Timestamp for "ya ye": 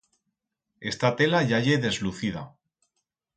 1.51-1.75